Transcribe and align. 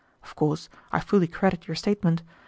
Of 0.23 0.35
course, 0.35 0.67
I 0.91 0.99
fully 0.99 1.27
credit 1.27 1.67
your 1.67 1.75
statement. 1.75 2.23